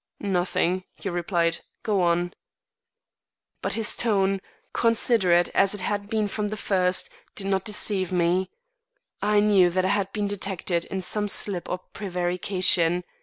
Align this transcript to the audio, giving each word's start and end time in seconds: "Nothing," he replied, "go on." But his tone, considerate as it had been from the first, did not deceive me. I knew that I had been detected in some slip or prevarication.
"Nothing," 0.19 0.83
he 0.95 1.09
replied, 1.09 1.59
"go 1.83 2.01
on." 2.01 2.33
But 3.61 3.73
his 3.73 3.95
tone, 3.95 4.41
considerate 4.73 5.49
as 5.49 5.75
it 5.75 5.81
had 5.81 6.09
been 6.09 6.27
from 6.27 6.47
the 6.49 6.57
first, 6.57 7.07
did 7.35 7.45
not 7.45 7.63
deceive 7.65 8.11
me. 8.11 8.49
I 9.21 9.39
knew 9.41 9.69
that 9.69 9.85
I 9.85 9.89
had 9.89 10.11
been 10.11 10.27
detected 10.27 10.85
in 10.85 11.01
some 11.01 11.27
slip 11.27 11.69
or 11.69 11.77
prevarication. 11.93 13.03